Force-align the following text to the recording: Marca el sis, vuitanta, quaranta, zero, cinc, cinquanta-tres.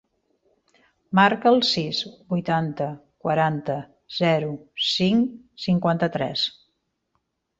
Marca 1.19 1.49
el 1.49 1.59
sis, 1.71 1.99
vuitanta, 2.33 2.87
quaranta, 3.25 3.75
zero, 4.21 4.49
cinc, 4.87 5.37
cinquanta-tres. 5.69 6.47